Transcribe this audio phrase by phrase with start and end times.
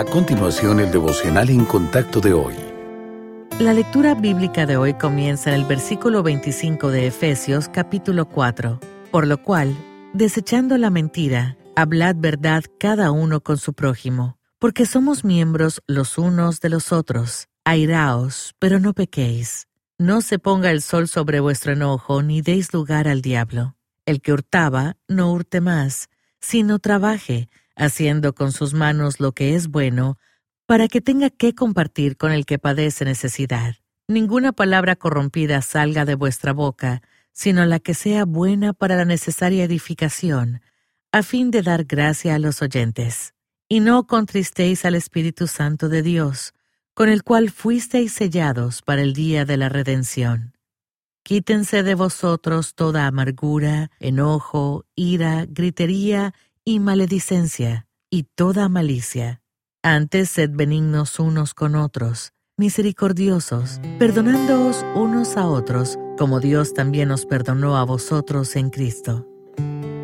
[0.00, 2.54] A continuación, el devocional en contacto de hoy.
[3.58, 9.26] La lectura bíblica de hoy comienza en el versículo 25 de Efesios capítulo 4, por
[9.26, 9.76] lo cual,
[10.14, 16.60] desechando la mentira, hablad verdad cada uno con su prójimo, porque somos miembros los unos
[16.60, 17.48] de los otros.
[17.66, 19.68] Airaos, pero no pequéis.
[19.98, 23.76] No se ponga el sol sobre vuestro enojo, ni deis lugar al diablo.
[24.06, 26.08] El que hurtaba, no hurte más,
[26.40, 27.50] sino trabaje,
[27.80, 30.18] haciendo con sus manos lo que es bueno,
[30.66, 33.76] para que tenga que compartir con el que padece necesidad.
[34.06, 39.64] Ninguna palabra corrompida salga de vuestra boca, sino la que sea buena para la necesaria
[39.64, 40.60] edificación,
[41.12, 43.34] a fin de dar gracia a los oyentes.
[43.68, 46.54] Y no contristéis al Espíritu Santo de Dios,
[46.94, 50.54] con el cual fuisteis sellados para el día de la redención.
[51.22, 56.34] Quítense de vosotros toda amargura, enojo, ira, gritería
[56.70, 59.42] y maledicencia, y toda malicia.
[59.82, 67.26] Antes sed benignos unos con otros, misericordiosos, perdonándoos unos a otros, como Dios también os
[67.26, 69.26] perdonó a vosotros en Cristo.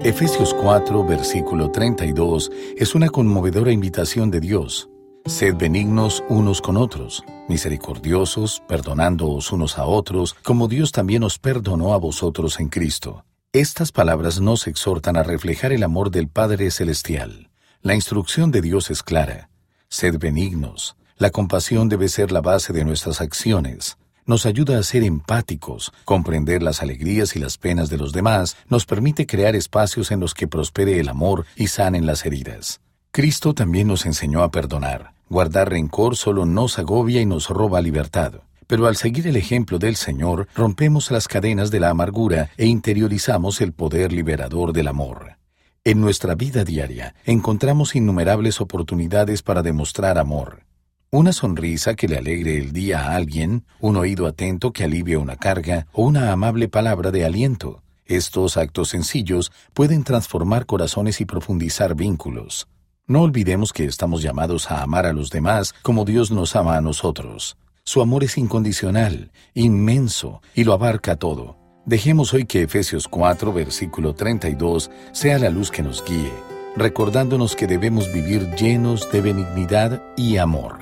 [0.00, 4.88] Efesios 4, versículo 32 es una conmovedora invitación de Dios.
[5.26, 11.92] Sed benignos unos con otros, misericordiosos, perdonándoos unos a otros, como Dios también os perdonó
[11.92, 13.26] a vosotros en Cristo.
[13.54, 17.50] Estas palabras nos exhortan a reflejar el amor del Padre Celestial.
[17.82, 19.48] La instrucción de Dios es clara.
[19.88, 20.96] Sed benignos.
[21.18, 23.96] La compasión debe ser la base de nuestras acciones.
[24.26, 28.86] Nos ayuda a ser empáticos, comprender las alegrías y las penas de los demás, nos
[28.86, 32.80] permite crear espacios en los que prospere el amor y sanen las heridas.
[33.12, 35.12] Cristo también nos enseñó a perdonar.
[35.28, 38.32] Guardar rencor solo nos agobia y nos roba libertad.
[38.66, 43.60] Pero al seguir el ejemplo del Señor, rompemos las cadenas de la amargura e interiorizamos
[43.60, 45.38] el poder liberador del amor.
[45.84, 50.64] En nuestra vida diaria encontramos innumerables oportunidades para demostrar amor.
[51.10, 55.36] Una sonrisa que le alegre el día a alguien, un oído atento que alivie una
[55.36, 57.82] carga o una amable palabra de aliento.
[58.06, 62.66] Estos actos sencillos pueden transformar corazones y profundizar vínculos.
[63.06, 66.80] No olvidemos que estamos llamados a amar a los demás como Dios nos ama a
[66.80, 67.58] nosotros.
[67.86, 71.58] Su amor es incondicional, inmenso, y lo abarca todo.
[71.84, 76.32] Dejemos hoy que Efesios 4, versículo 32 sea la luz que nos guíe,
[76.76, 80.78] recordándonos que debemos vivir llenos de benignidad y amor.